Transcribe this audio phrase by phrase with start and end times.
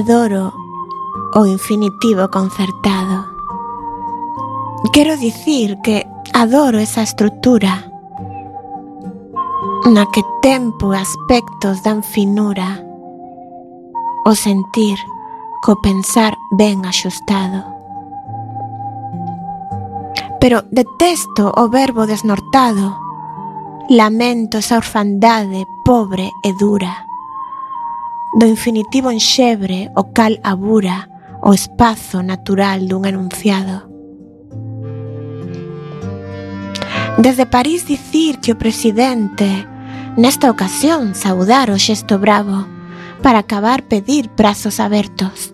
[0.00, 0.54] Adoro
[1.34, 3.26] o infinitivo concertado.
[4.94, 7.84] Quero dicir que adoro esa estrutura
[9.84, 12.80] na que tempo e aspectos dan finura
[14.24, 14.96] o sentir
[15.60, 17.60] co pensar ben axustado.
[20.40, 22.96] Pero detesto o verbo desnortado,
[23.92, 27.09] lamento esa orfandade pobre e dura
[28.34, 31.08] do infinitivo enxebre o cal abura
[31.42, 33.90] o espazo natural dun enunciado.
[37.18, 39.66] Desde París dicir que o presidente
[40.16, 42.66] nesta ocasión saudar o xesto bravo
[43.22, 45.52] para acabar pedir prazos abertos.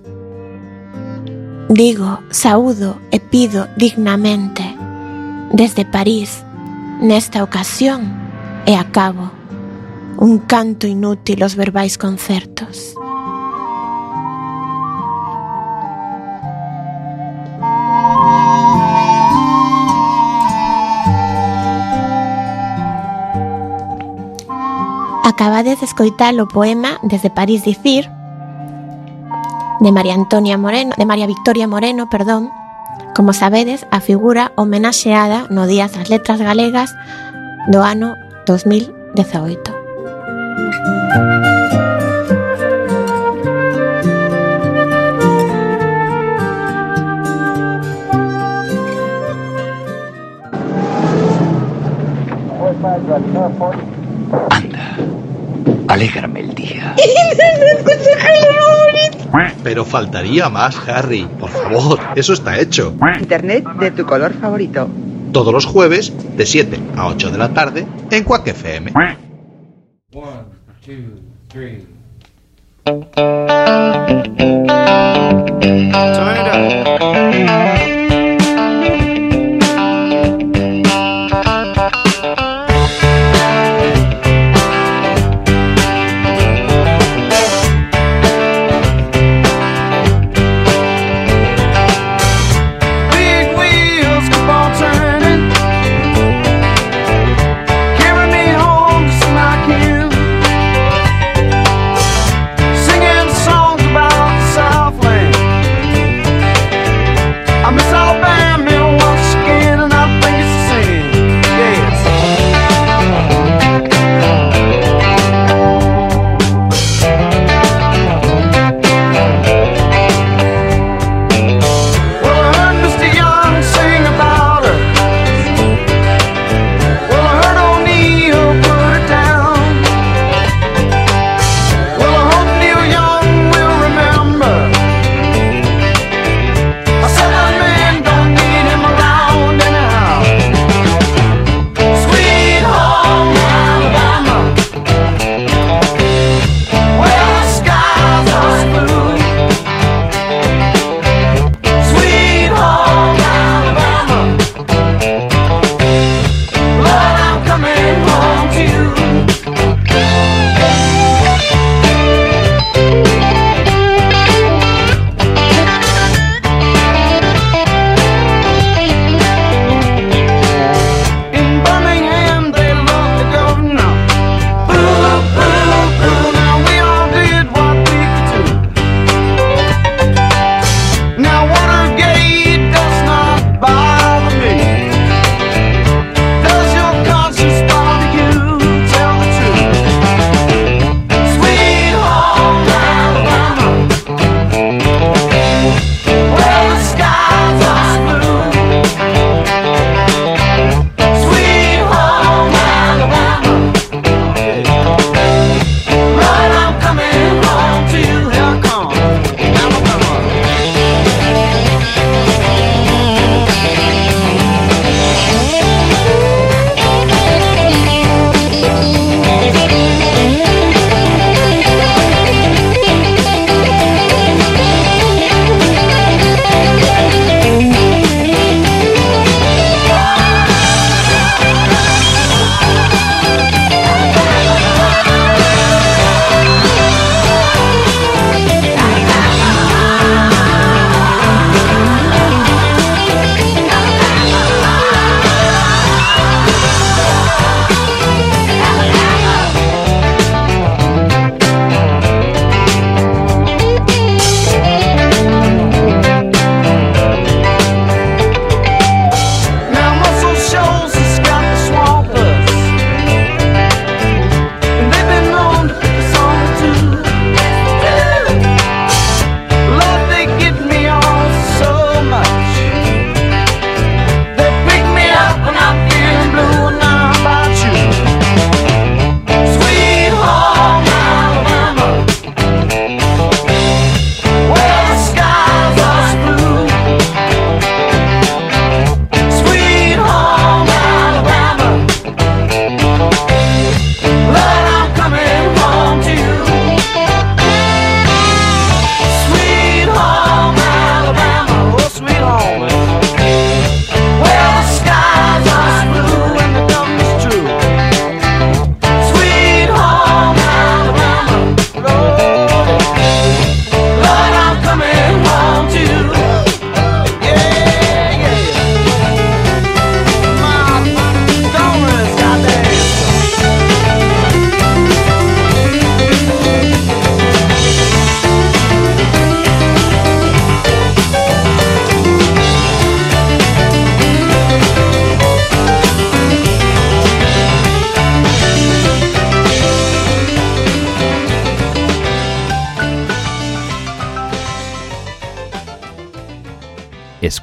[1.69, 4.63] Digo, saúdo e pido dignamente
[5.51, 6.45] desde París
[7.01, 8.07] nesta ocasión
[8.67, 9.36] e acabo
[10.19, 12.95] un canto inútil os verbais concertos.
[25.25, 28.09] Acabades de escoitar o poema Desde París dicir
[29.81, 32.49] de María Antonia Moreno, de María Victoria Moreno, perdón.
[33.15, 36.97] Como sabedes, a figura homenaxeada no Día das Letras Galegas
[37.69, 38.17] do ano
[38.47, 39.76] 2018.
[54.51, 54.97] Anda,
[55.89, 56.95] alégrame el día.
[59.63, 61.29] Pero faltaría más, Harry.
[61.41, 62.95] Por favor, eso está hecho.
[63.19, 64.89] Internet de tu color favorito.
[65.33, 68.93] Todos los jueves, de 7 a 8 de la tarde, en Quack FM.
[70.87, 71.85] two, three.
[72.85, 73.03] Turn
[76.37, 76.96] it up.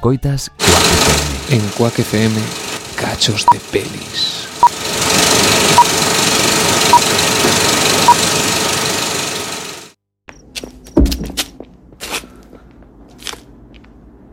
[0.04, 1.56] Escoitas Quack FM.
[1.56, 2.34] En Quack FM,
[2.94, 4.46] cachos de pelis.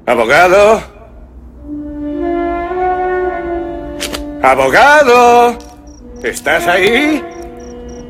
[0.05, 0.83] Abogado.
[4.43, 5.57] Abogado.
[6.21, 7.23] ¿Estás ahí?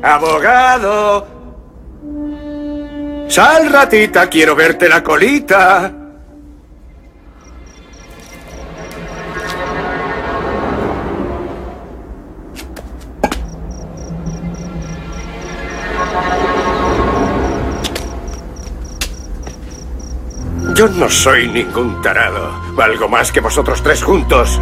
[0.02, 1.28] Abogado.
[3.28, 6.01] Sal, ratita, quiero verte la colita.
[20.82, 22.60] Yo no soy ningún tarado.
[22.74, 24.60] Valgo más que vosotros tres juntos.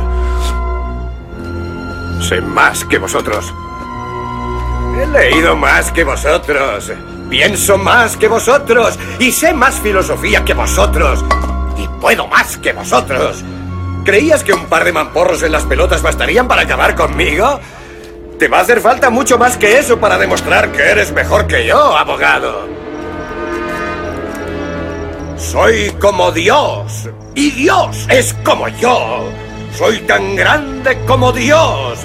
[2.21, 3.55] Sé más que vosotros.
[5.01, 6.93] He leído más que vosotros.
[7.31, 8.99] Pienso más que vosotros.
[9.19, 11.25] Y sé más filosofía que vosotros.
[11.79, 13.43] Y puedo más que vosotros.
[14.05, 17.59] ¿Creías que un par de mamporros en las pelotas bastarían para acabar conmigo?
[18.39, 21.65] Te va a hacer falta mucho más que eso para demostrar que eres mejor que
[21.67, 22.80] yo, abogado.
[25.41, 27.09] Soy como Dios.
[27.35, 29.25] Y Dios es como yo.
[29.77, 32.01] Soy tan grande como Dios.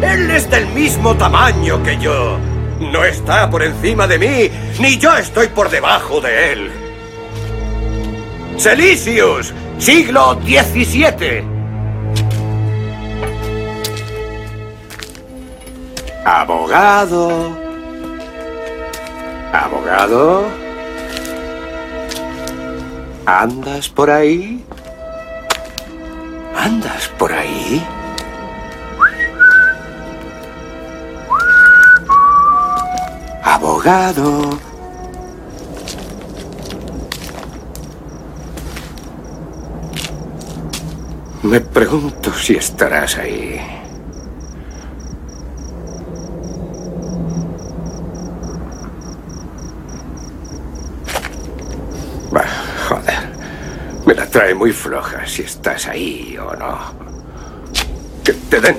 [0.00, 2.38] Él es del mismo tamaño que yo.
[2.78, 6.70] No está por encima de mí, ni yo estoy por debajo de él.
[8.56, 11.44] Celicius, siglo XVII.
[16.24, 17.50] Abogado.
[19.52, 20.65] Abogado.
[23.26, 24.64] ¿Andas por ahí?
[26.54, 27.84] ¿Andas por ahí?
[33.42, 34.56] Abogado.
[41.42, 43.75] Me pregunto si estarás ahí.
[54.06, 56.78] Me la trae muy floja si estás ahí o no.
[58.22, 58.78] Que te den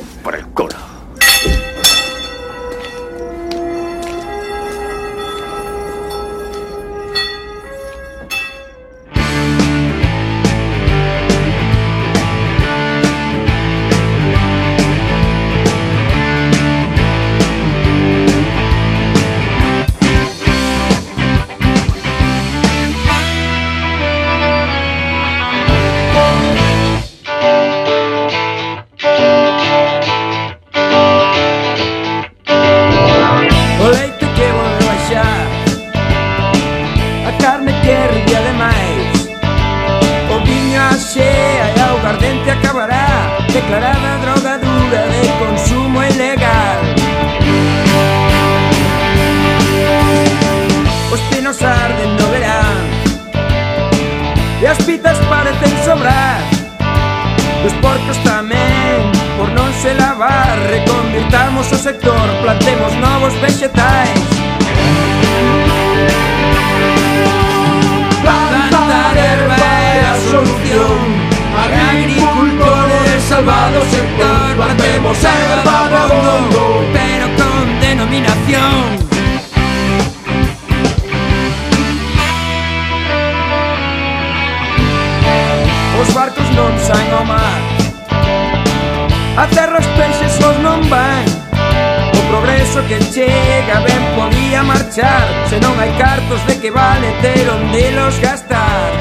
[93.17, 95.25] chega ben podía marchar.
[95.50, 98.93] Se non hai cartos de que vale ter onde los gastar.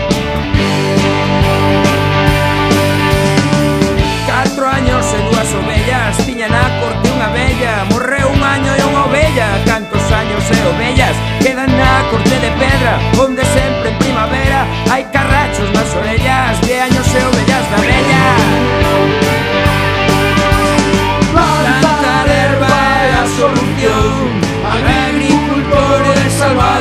[4.25, 9.03] Catro años e dúas ovellas Tiña na corte unha bella Morreu un año e unha
[9.09, 13.76] ovella Cantos años e ovellas Quedan na corte de pedra Onde sempre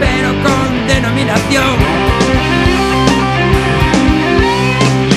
[0.00, 1.76] pero con denominación.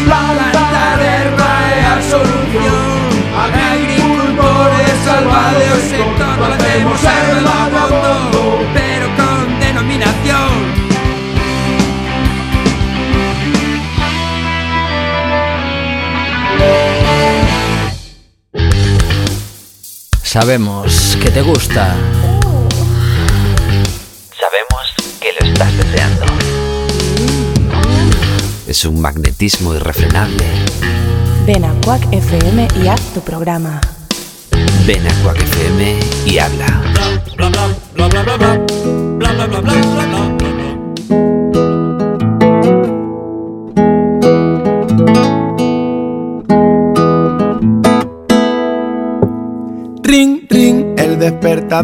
[0.08, 2.98] La planta de RAE solución,
[3.48, 7.02] agricultores salvados, sector lo hacemos
[7.72, 10.86] bombo, pero con denominación.
[20.24, 21.96] Sabemos que te gusta
[25.56, 26.26] estás deseando.
[28.68, 30.44] Es un magnetismo irrefrenable.
[31.46, 33.80] Ven a Quack FM y haz tu programa.
[34.86, 37.25] Ven a Quack FM y habla.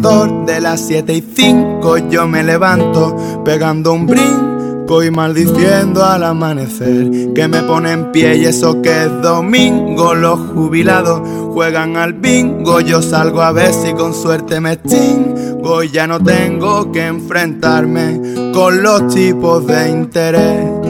[0.00, 7.34] De las 7 y 5 yo me levanto pegando un brinco y maldiciendo al amanecer.
[7.34, 11.20] Que me pone en pie y eso que es domingo los jubilados
[11.52, 12.80] juegan al bingo.
[12.80, 15.82] Yo salgo a ver si con suerte me extingo.
[15.82, 20.81] Y ya no tengo que enfrentarme con los tipos de interés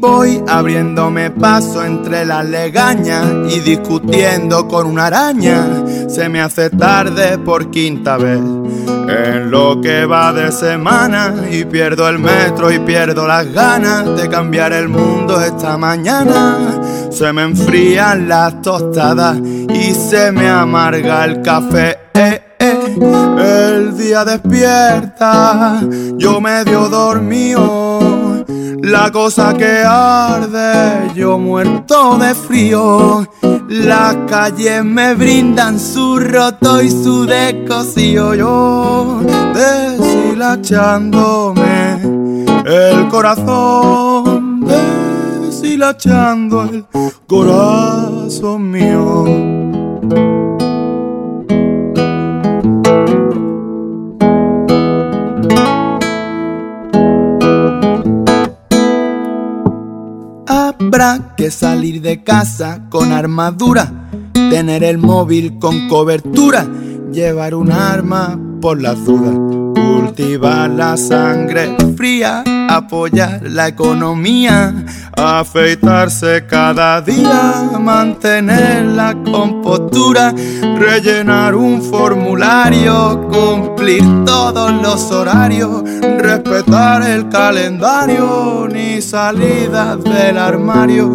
[0.00, 5.84] voy abriéndome paso entre las legañas y discutiendo con una araña.
[6.08, 12.08] Se me hace tarde por quinta vez en lo que va de semana y pierdo
[12.08, 16.80] el metro y pierdo las ganas de cambiar el mundo esta mañana.
[17.10, 21.98] Se me enfrían las tostadas y se me amarga el café.
[22.14, 22.96] Eh, eh.
[23.76, 25.80] El día despierta,
[26.16, 28.19] yo medio dormido.
[28.82, 33.24] La cosa que arde, yo muerto de frío.
[33.68, 38.34] Las calles me brindan su roto y su descosío.
[38.34, 39.20] Yo
[39.54, 42.00] deshilachándome
[42.64, 46.84] el corazón, deshilachando el
[47.26, 50.49] corazón mío.
[60.92, 66.66] Habrá que salir de casa con armadura, tener el móvil con cobertura,
[67.12, 69.36] llevar un arma por las dudas,
[69.72, 72.42] cultivar la sangre fría,
[72.76, 74.72] apoyar la economía,
[75.16, 80.32] afeitarse cada día, mantener la compostura,
[80.78, 85.82] rellenar un formulario, cumplir todos los horarios,
[86.18, 91.08] respetar el calendario, ni salidas del armario,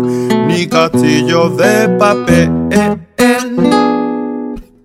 [0.48, 2.52] ni castillos de papel.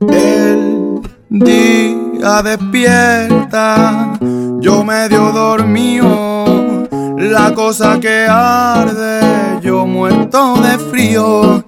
[0.01, 4.19] El día despierta,
[4.61, 6.40] yo medio dormido,
[7.21, 9.21] la cosa que arde,
[9.63, 11.63] yo muerto de frío.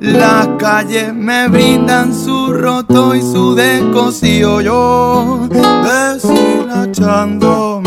[0.00, 7.86] Las calles me brindan su roto y su descosío, yo deshilachándome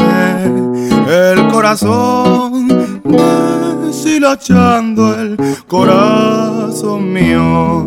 [1.07, 3.01] el corazón,
[3.85, 7.85] deshilachando el corazón mío.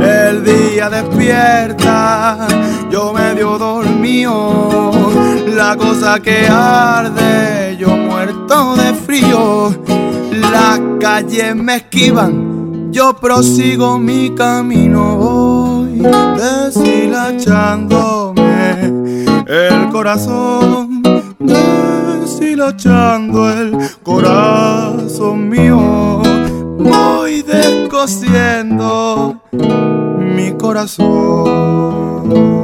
[0.00, 2.46] El día despierta,
[2.90, 4.92] yo medio dormido,
[5.56, 9.74] la cosa que arde, yo muerto de frío,
[10.52, 16.02] las calles me esquivan, yo prosigo mi camino, voy
[16.36, 18.92] deshilachándome.
[19.46, 21.02] El corazón,
[21.38, 26.20] deshilachando el corazón mío,
[26.78, 29.40] voy descosiendo.
[30.18, 32.55] Mi corazón.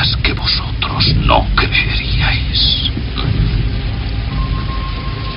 [0.00, 2.90] Cosas que vosotros no creeríais.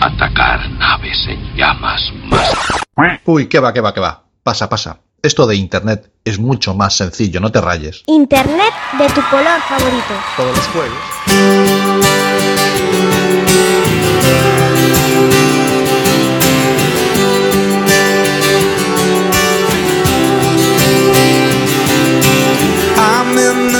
[0.01, 4.23] Atacar naves en llamas más Uy, que va, que va, que va.
[4.43, 4.99] Pasa, pasa.
[5.21, 8.03] Esto de internet es mucho más sencillo, no te rayes.
[8.07, 10.13] Internet de tu color favorito.
[10.35, 12.22] Todos los juegos.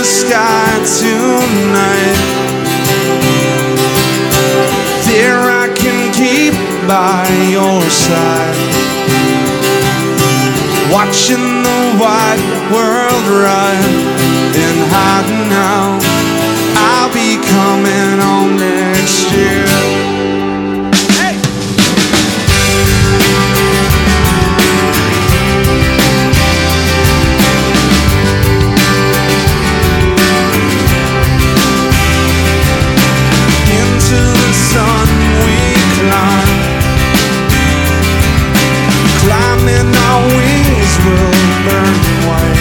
[0.04, 2.20] Sky tonight.
[5.08, 6.54] There I can keep
[6.86, 8.56] by your side.
[10.92, 13.80] Watching the wide world run
[14.64, 16.04] and hiding out.
[16.76, 19.73] I'll be coming on next year.
[41.04, 41.34] will
[41.66, 42.60] burn white.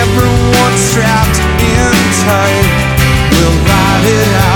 [0.00, 1.94] Everyone's trapped in
[2.24, 2.68] tight.
[3.32, 4.47] We'll ride it out.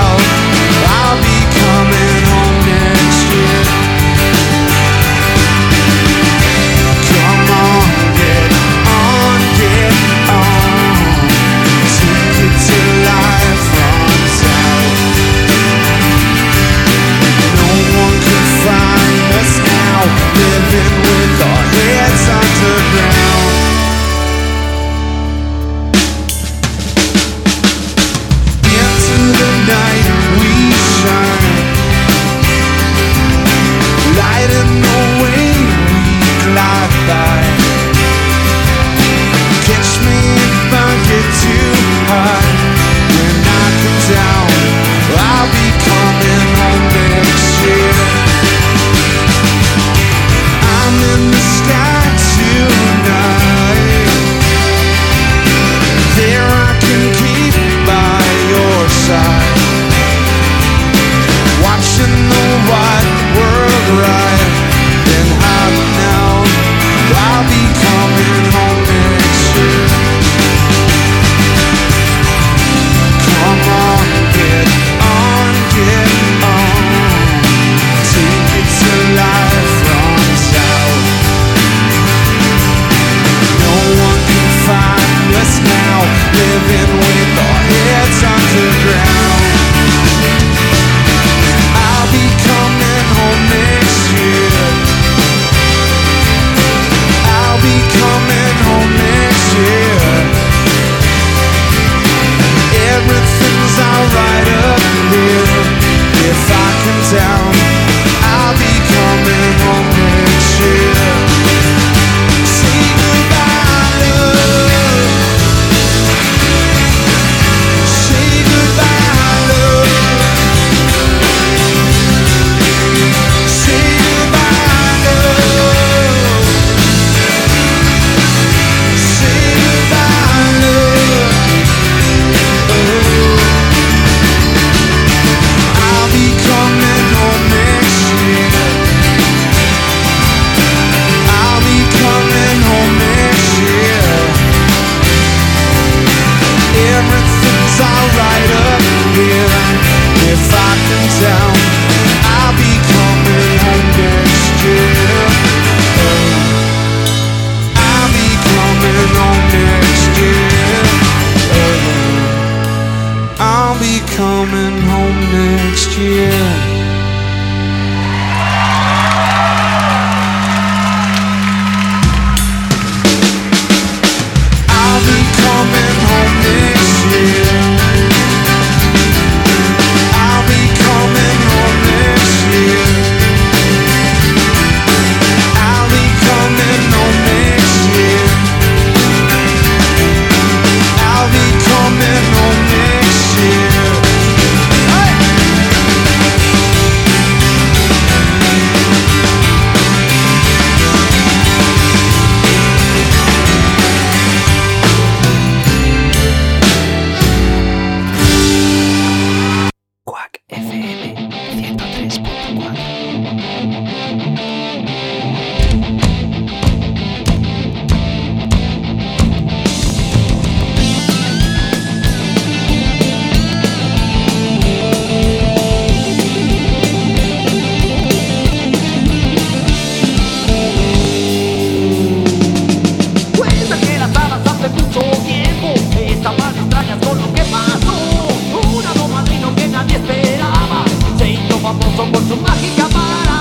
[241.95, 243.37] Somos su mágica para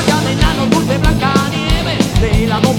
[0.00, 2.76] allá de nano, dulce blanca nieve, de la dos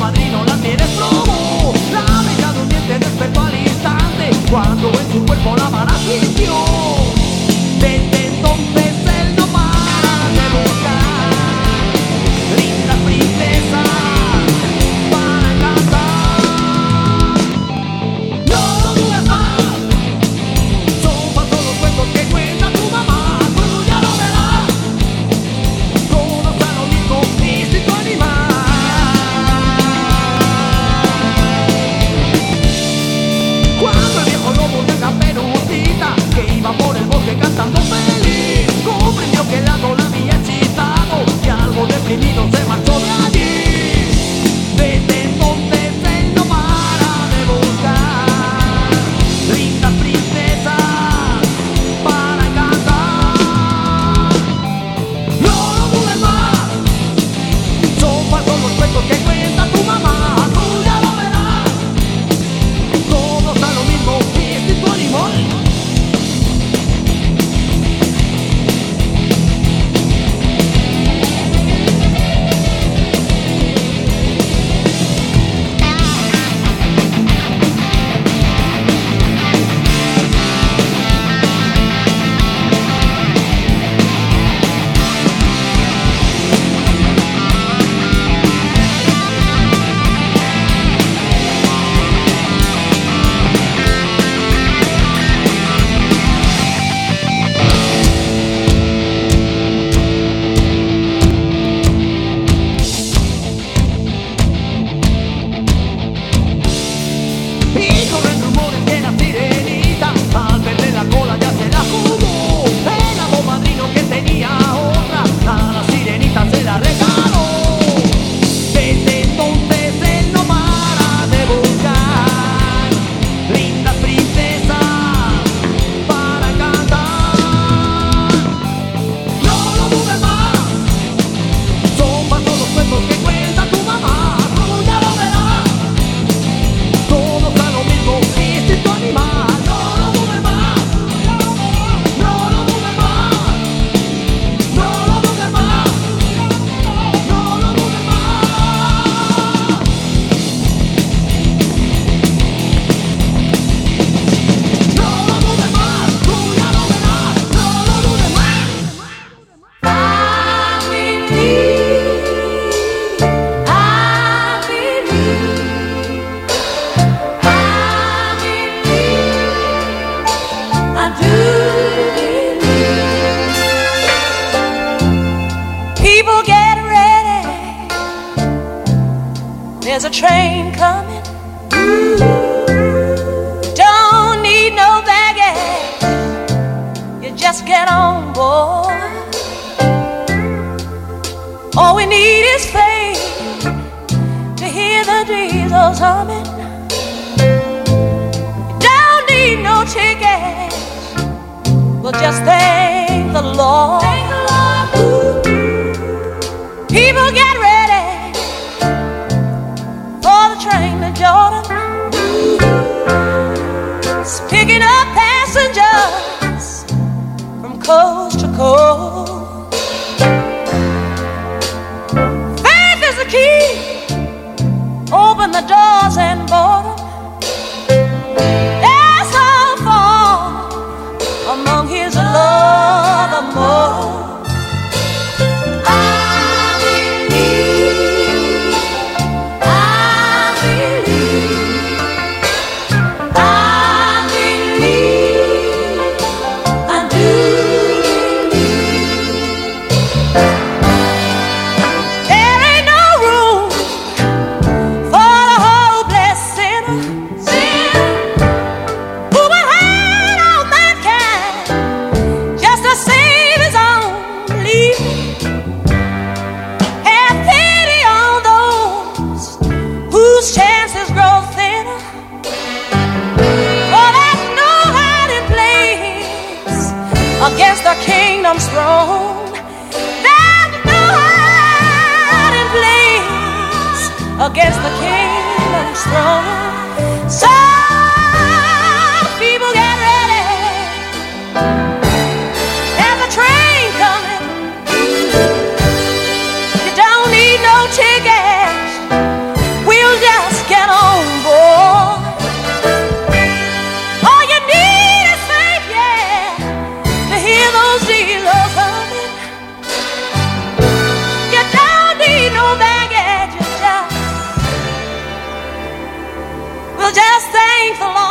[317.12, 318.27] just thankful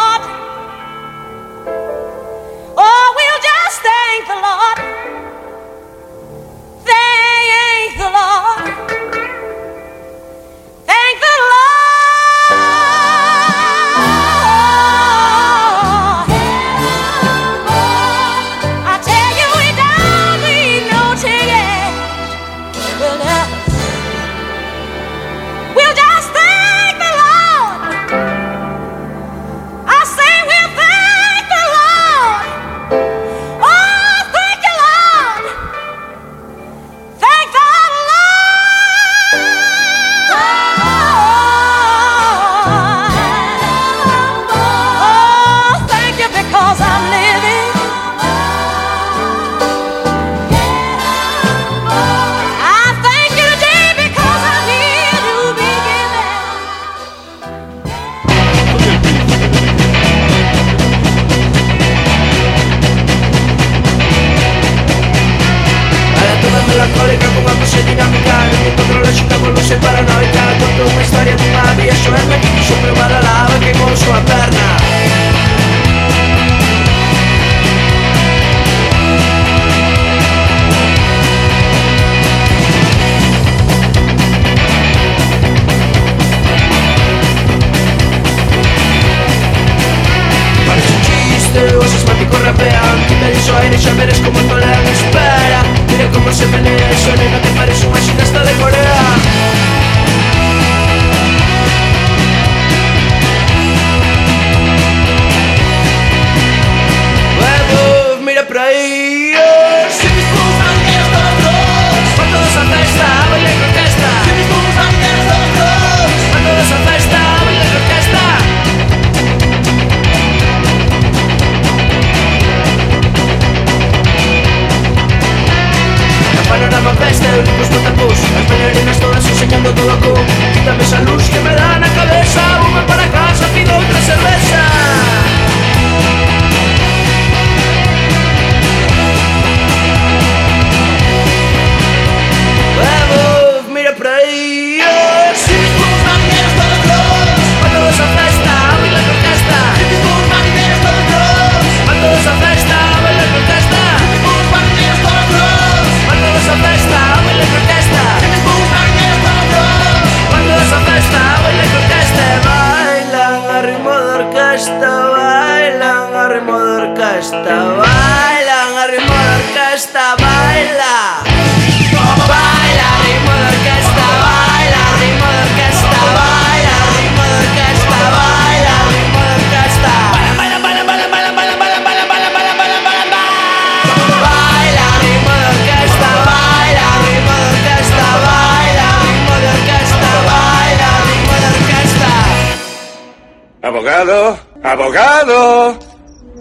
[194.96, 195.78] abogado.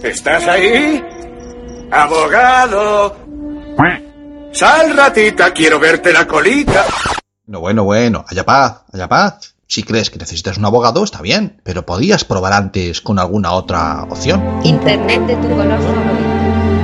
[0.02, 1.04] ¿Estás ahí?
[1.91, 3.15] Abogado.
[4.52, 6.86] Sal, ratita, quiero verte la colita.
[7.48, 9.56] No, bueno, bueno, haya paz, haya paz.
[9.68, 14.04] Si crees que necesitas un abogado, está bien, pero podías probar antes con alguna otra
[14.04, 14.62] opción.
[14.63, 16.74] Internet de tu color favorito.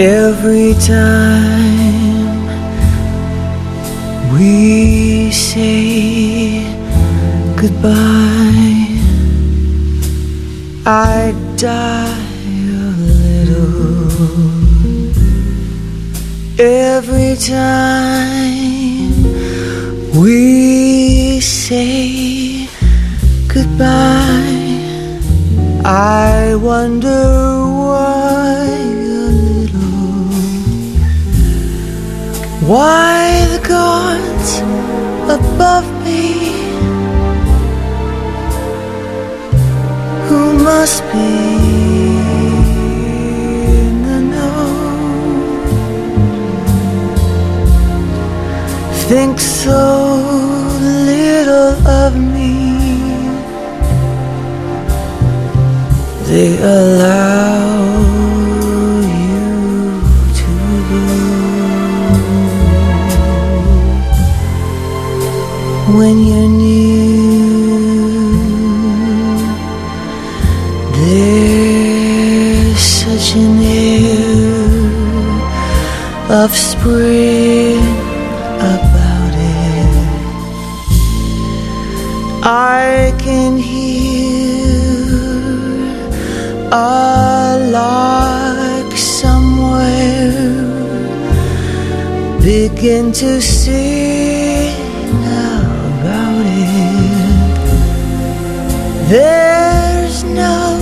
[0.00, 2.46] Every time
[4.32, 6.62] we say
[7.56, 8.86] goodbye,
[10.86, 12.14] I die
[12.70, 14.06] a little.
[16.60, 19.10] Every time
[20.22, 22.68] we say
[23.48, 24.46] goodbye,
[25.84, 28.57] I wonder why
[32.68, 34.50] Why the gods
[35.38, 36.24] above me?
[40.28, 41.30] Who must be
[43.80, 44.66] in the know?
[49.08, 49.84] Think so
[51.08, 52.52] little of me.
[56.26, 57.27] They allow
[66.08, 67.98] when you're near.
[70.96, 74.72] There's such an air
[76.42, 77.84] of spring
[78.74, 79.92] about it.
[82.42, 84.78] I can hear
[86.72, 90.32] a lark somewhere
[92.40, 94.07] begin to sing
[99.08, 100.76] There's no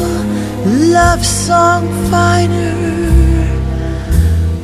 [0.66, 2.74] love song finer,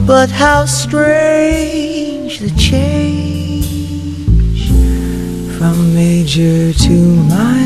[0.04, 3.62] but how strange the change
[5.56, 7.62] from major to minor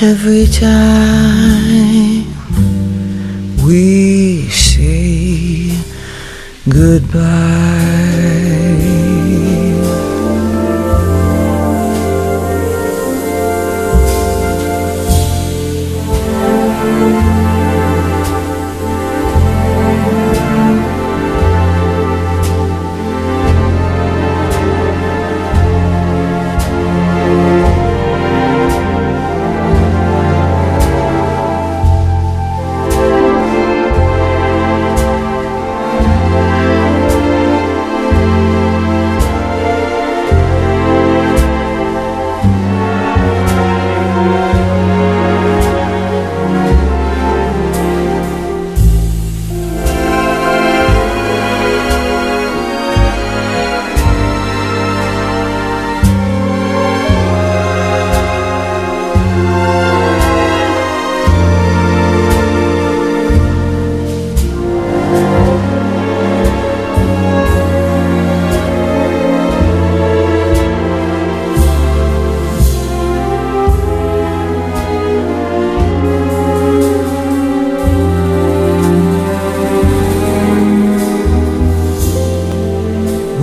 [0.00, 2.22] every time
[3.66, 5.76] we say
[6.68, 7.91] goodbye.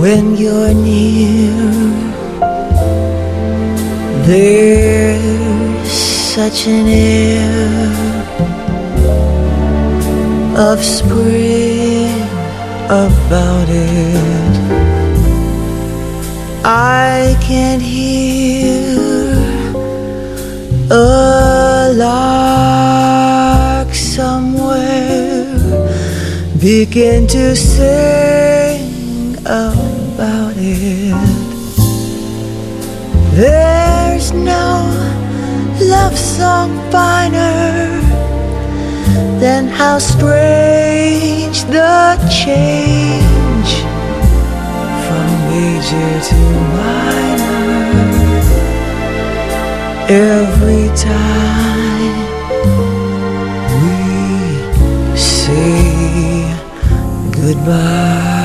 [0.00, 1.52] When you're near.
[4.24, 7.90] There's such an air
[10.56, 12.22] of spring
[12.88, 14.54] about it.
[16.64, 18.96] I can hear
[20.90, 25.44] a lark somewhere
[26.58, 28.90] begin to sing
[33.34, 34.86] There's no
[35.80, 38.00] love song finer,
[39.40, 43.70] than how strange the change
[45.06, 46.40] from major to
[46.76, 47.50] minor
[50.08, 52.14] every time
[53.82, 56.54] we say
[57.32, 58.39] goodbye.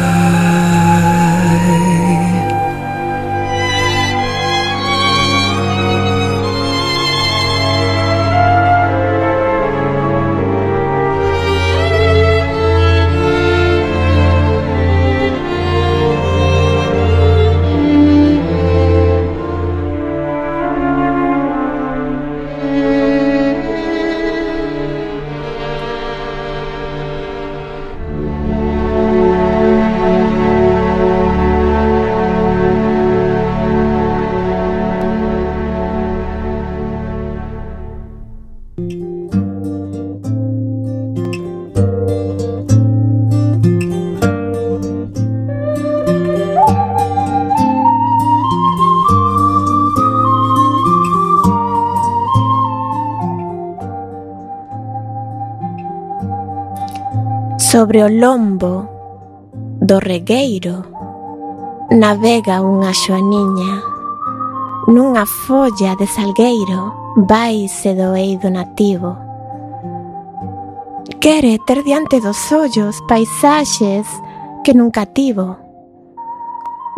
[57.75, 58.87] Sobre o lombo
[59.83, 60.79] do regueiro
[61.91, 63.83] navega unha xoaniña.
[64.87, 66.95] Nunha folla de salgueiro
[67.27, 69.19] vaise do eido nativo.
[71.19, 74.07] Quere ter diante dos ollos paisaxes
[74.63, 75.59] que nunca tivo.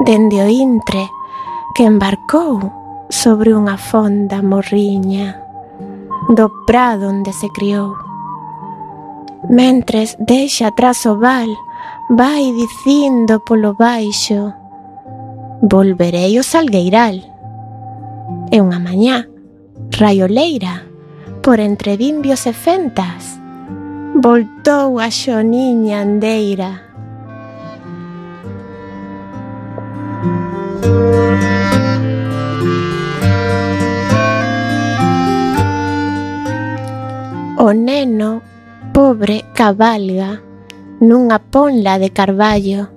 [0.05, 1.09] Dende o intre
[1.73, 2.61] que embarcou
[3.09, 5.41] sobre unha fonda morriña
[6.30, 8.07] do prado onde se criou.
[9.50, 11.48] Mentres deixa atrás o val,
[12.10, 14.54] vai dicindo polo baixo
[15.62, 17.16] Volverei ao salgueiral.
[18.52, 19.26] E unha mañá,
[19.98, 20.86] raioleira,
[21.41, 23.38] por entre vimbios e fentas
[24.20, 26.82] Voltou a xoniña andeira.
[37.58, 38.47] O neno
[38.98, 40.41] pobre cabalga
[41.00, 42.89] nunha ponla de carballo.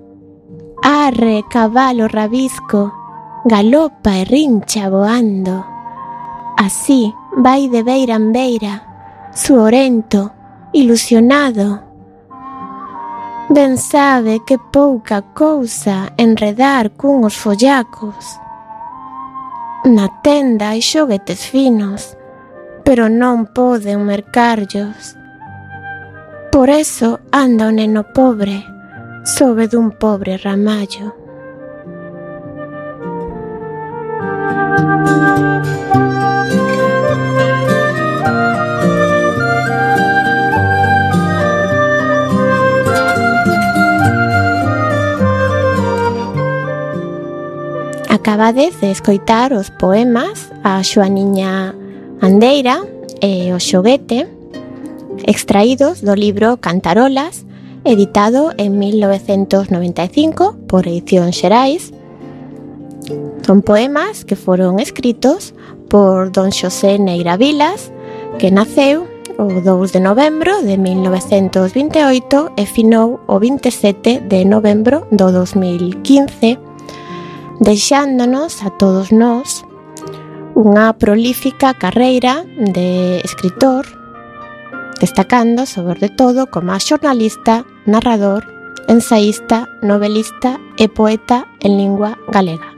[0.83, 2.91] Arre, cabalo rabisco,
[3.45, 5.63] galopa e rincha voando.
[6.57, 8.75] Así vai de beira en beira,
[9.35, 10.33] suorento,
[10.73, 11.85] ilusionado.
[13.51, 18.41] Ben sabe que pouca cousa enredar cuns follacos.
[19.85, 22.17] Na tenda hai xoguetes finos,
[22.89, 25.20] pero non poden mercarllos
[26.53, 28.67] Por eso anda o neno pobre
[29.25, 31.15] sobe dun pobre ramallo.
[48.09, 51.75] Acabades de escoitar os poemas a Xoaniña
[52.21, 52.83] Andeira
[53.23, 54.40] e o xoguete
[55.31, 57.47] extraídos do libro Cantarolas,
[57.85, 61.95] editado en 1995 por Edición Xerais.
[63.47, 65.55] Son poemas que foron escritos
[65.87, 67.95] por don Xosé Neira Vilas,
[68.43, 69.07] que naceu
[69.39, 76.59] o 2 de novembro de 1928 e finou o 27 de novembro do 2015,
[77.63, 79.63] deixándonos a todos nós
[80.59, 84.00] unha prolífica carreira de escritor,
[85.01, 88.47] destacando sobre todo como xornalista, narrador,
[88.87, 92.77] ensaísta, novelista e poeta en lingua galega.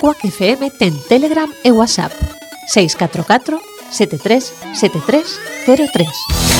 [0.00, 2.16] Quack FM ten Telegram e WhatsApp
[2.72, 3.60] 644
[3.92, 6.59] 73 73 03.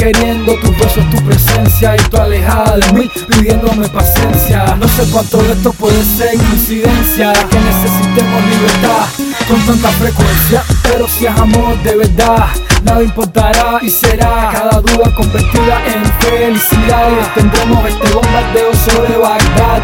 [0.00, 4.74] queriendo tus besos, tu presencia y tu alejada de mí pidiéndome paciencia.
[4.76, 9.06] No sé cuánto de esto puede ser coincidencia Que necesitemos libertad
[9.48, 12.46] con tanta frecuencia Pero si es amor de verdad
[12.82, 17.10] Nada importará y será cada duda convertida en felicidad.
[17.10, 19.82] Y tendremos este bombardeo sobre Bagdad.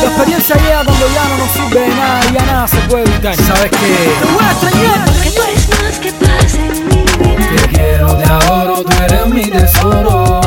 [0.00, 3.02] La experiencia llega cuando ya no nos sirve de nada y ya nada se puede
[3.04, 3.36] evitar.
[3.36, 5.29] Sabes que te voy a extrañar.
[8.82, 10.40] tú eres mi tesoro.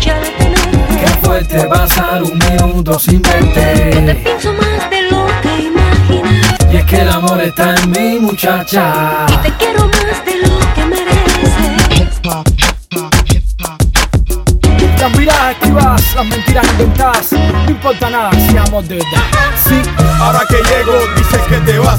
[0.00, 4.00] Qué fuerte pasar un minuto sin verte.
[4.00, 6.56] No te pienso más de lo que imaginas.
[6.72, 9.26] Y es que el amor está en mi muchacha.
[9.28, 11.64] Y te quiero más de lo que mereces
[15.04, 19.22] las miradas esquivas, las mentiras inventadas, no importa nada si amo de verdad.
[19.68, 19.82] Sí,
[20.18, 21.98] ahora que llego dices que te vas,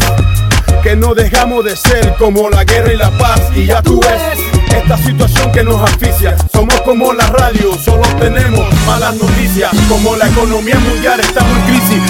[0.82, 4.55] que no dejamos de ser como la guerra y la paz y ya tú ves
[4.78, 6.36] esta situación que nos asfixia.
[6.52, 9.72] Somos como la radio, solo tenemos malas noticias.
[9.88, 12.02] Como la economía mundial estamos en crisis.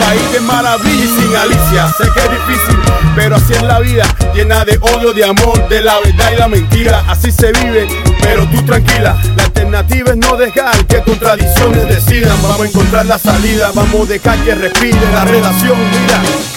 [0.00, 1.88] País de maravilla y sin Alicia.
[1.96, 2.78] Sé que es difícil,
[3.14, 4.04] pero así es la vida.
[4.34, 7.04] Llena de odio, de amor, de la verdad y la mentira.
[7.08, 7.88] Así se vive,
[8.22, 9.16] pero tú tranquila.
[9.36, 12.40] La alternativa es no dejar que contradicciones decidan.
[12.42, 15.78] Vamos a encontrar la salida, vamos a dejar que respire la relación.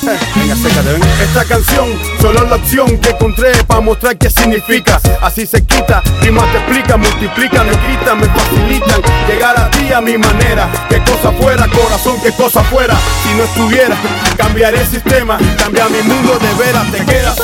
[0.04, 1.02] Ven.
[1.22, 1.88] Esta canción
[2.22, 5.00] solo la opción que encontré para mostrar qué significa.
[5.22, 9.02] Así se quita, rimas te explican, multiplican, me quitan, me facilitan.
[9.28, 10.70] Llegar a ti a mi manera.
[10.90, 12.96] Que cosa fuera, corazón, que cosa fuera.
[13.38, 13.96] No estuviera,
[14.38, 17.36] cambiaré el sistema, cambia mi mundo de veras, te quedas.
[17.36, 17.44] Te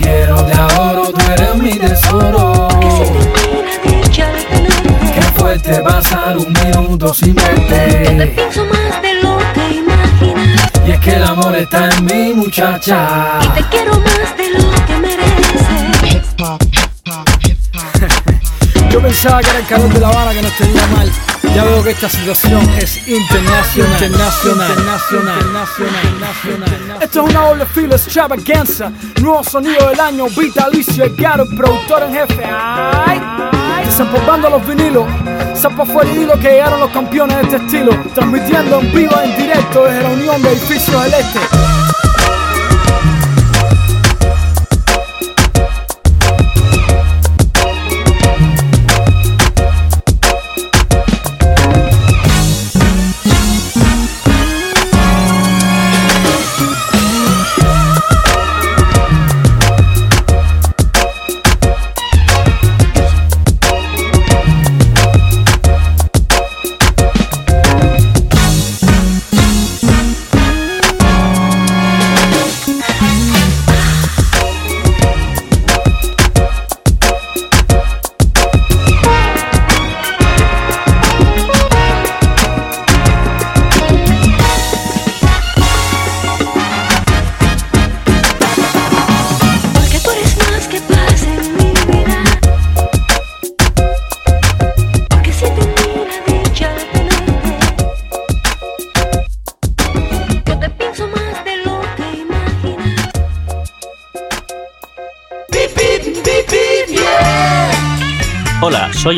[0.00, 2.68] quiero, te adoro, tú eres mi tesoro.
[5.14, 8.32] Qué fuerte pasar un minuto sin verte.
[8.34, 13.38] Pienso más de lo que imaginas Y es que el amor está en mi muchacha.
[13.42, 15.66] y te quiero más de lo que mereces.
[18.90, 21.10] Yo pensaba que era el calor de La Habana que nos tenía mal.
[21.82, 23.92] Que esta situación es internacional.
[24.02, 24.70] Internacional.
[24.70, 25.38] Internacional.
[26.04, 27.02] Internacional.
[27.02, 28.92] Esto es una doble fila extravaganza.
[29.22, 30.26] Nuevo sonido del año.
[30.36, 32.42] Vitalicio Edgar, el productor en jefe.
[32.44, 33.20] Ay.
[33.86, 35.06] Desempolvando los vinilos.
[35.56, 37.92] Zapa fuera y dilo que llegaron los campeones de este estilo.
[38.12, 41.77] Transmitiendo en vivo, en directo desde la Unión de Edificios del Este.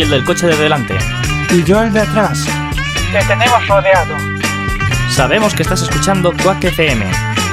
[0.01, 0.97] Soy el del coche de delante.
[1.51, 2.47] Y yo el de atrás.
[3.13, 4.17] Te tenemos rodeado.
[5.11, 7.05] Sabemos que estás escuchando Quack FM.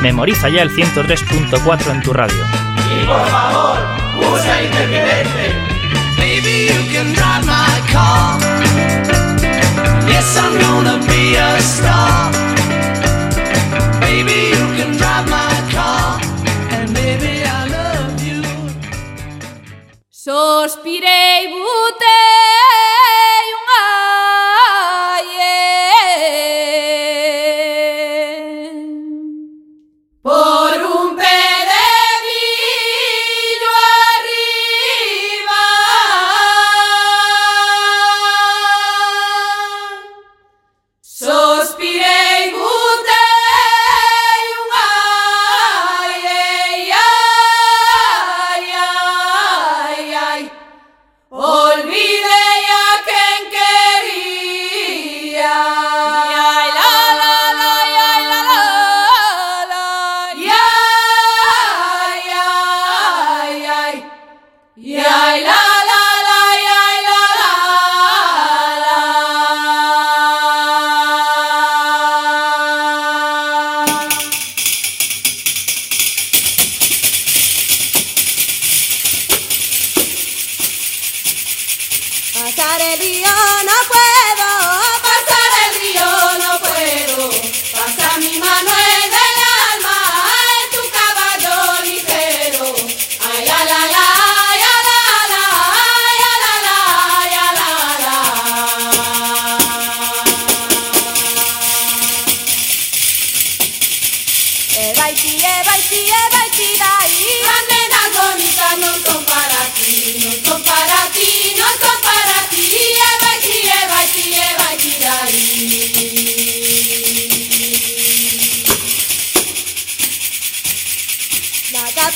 [0.01, 2.37] Memoriza ya el 103.4 en tu radio.
[2.89, 3.79] Y por favor,
[4.33, 5.55] usa intermitente.
[6.17, 8.39] Baby, you can drive my car.
[10.07, 12.31] Yes, I'm gonna be a star.
[13.99, 16.21] Baby, you can drive my car.
[16.71, 18.41] And baby, I love you.
[20.09, 21.16] Sospirei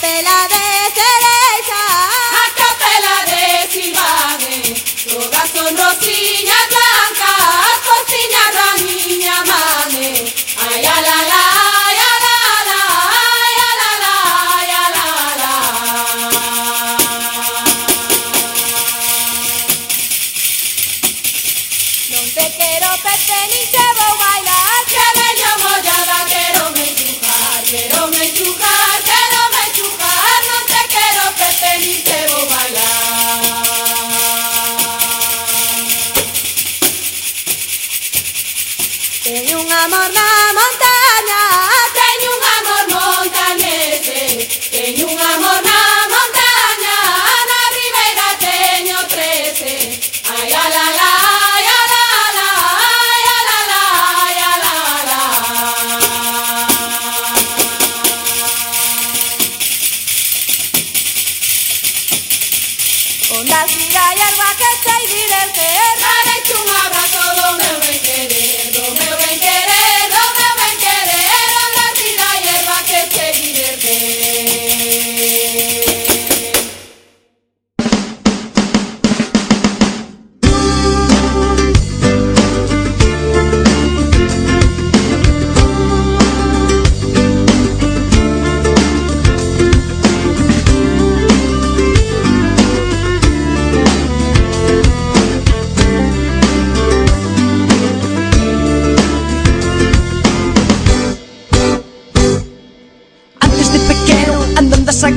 [0.01, 0.65] capela de
[0.97, 1.81] cereza,
[2.33, 4.57] la capela de cibague,
[5.07, 9.43] todas son rosillas blancas, cociñas la niña
[10.81, 11.20] la, la,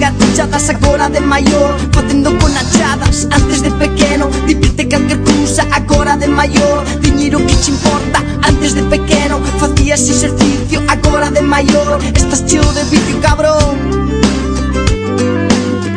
[0.02, 6.26] agachadas Agora de maior facendo con achadas Antes de pequeno dipirte calquer cousa Agora de
[6.26, 12.72] maior diñeiro que che importa Antes de pequeno facías exercicio Agora de maior estás cheo
[12.72, 13.76] de vicio cabrón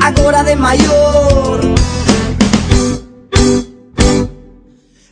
[0.02, 1.60] Agora de maior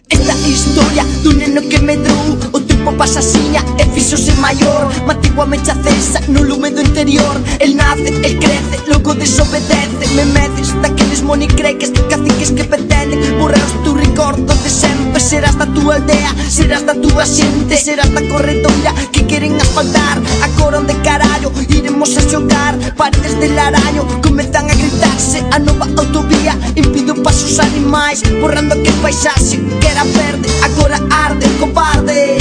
[0.09, 2.54] Esta historia dun neno que medrou
[2.97, 7.35] pasasiña e fixose maior Matigo a mecha cesa no lume do interior.
[7.59, 10.05] El nace, el crece, logo desobedece.
[10.15, 13.37] Me medes daqueles monicreques, caciques que pretenden.
[13.39, 18.21] Borraos tu recordo de sempre Serás da tua aldea, serás da tua xente Serás da
[18.29, 20.17] corredoira que queren asfaltar.
[20.43, 25.85] A coro de carallo, iremos a xogar Paredes del araño, comezan a adaptarse A nova
[25.97, 32.37] autovía Impide o paso os animais Borrando que paisaxe que era verde Agora arde, cobarde.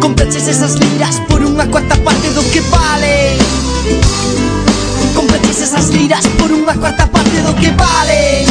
[0.00, 3.36] Compreches esas liras por unha cuarta parte do que vale.
[5.14, 8.46] Compreches esas liras por unha cuarta parte do que vale.